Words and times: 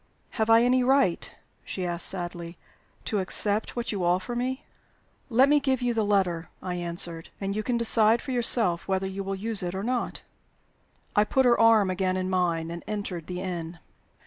"Have 0.31 0.49
I 0.49 0.63
any 0.63 0.83
right," 0.83 1.35
she 1.63 1.85
asked, 1.85 2.07
sadly, 2.07 2.57
"to 3.05 3.19
accept 3.19 3.75
what 3.75 3.91
you 3.91 4.03
offer 4.03 4.35
me?" 4.35 4.65
"Let 5.29 5.47
me 5.47 5.59
give 5.59 5.83
you 5.83 5.93
the 5.93 6.03
letter," 6.03 6.49
I 6.59 6.73
answered, 6.73 7.29
"and 7.39 7.55
you 7.55 7.61
can 7.61 7.77
decide 7.77 8.19
for 8.19 8.31
yourself 8.31 8.87
whether 8.87 9.05
you 9.05 9.23
will 9.23 9.35
use 9.35 9.61
it 9.61 9.75
or 9.75 9.83
not." 9.83 10.23
I 11.15 11.23
put 11.23 11.45
her 11.45 11.59
arm 11.59 11.91
again 11.91 12.17
in 12.17 12.31
mine, 12.31 12.71
and 12.71 12.83
entered 12.87 13.27
the 13.27 13.41
inn. 13.41 13.77